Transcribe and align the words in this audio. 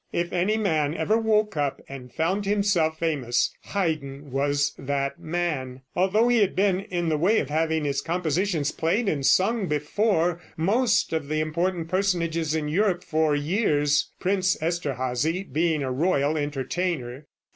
If 0.11 0.33
any 0.33 0.57
man 0.57 0.95
ever 0.95 1.15
woke 1.15 1.55
up 1.55 1.79
and 1.87 2.11
found 2.11 2.47
himself 2.47 2.97
famous, 2.97 3.53
Haydn 3.65 4.31
was 4.31 4.73
that 4.79 5.19
man, 5.19 5.83
although 5.95 6.27
he 6.27 6.39
had 6.39 6.55
been 6.55 6.79
in 6.79 7.09
the 7.09 7.19
way 7.19 7.37
of 7.37 7.51
having 7.51 7.85
his 7.85 8.01
compositions 8.01 8.71
played 8.71 9.07
and 9.07 9.23
sung 9.23 9.67
before 9.67 10.41
most 10.57 11.13
of 11.13 11.27
the 11.27 11.39
important 11.39 11.87
personages 11.87 12.55
in 12.55 12.67
Europe 12.67 13.03
for 13.03 13.35
years, 13.35 14.09
Prince 14.19 14.57
Esterhazy 14.59 15.43
being 15.43 15.83
a 15.83 15.91
royal 15.91 16.35
entertainer. 16.35 17.27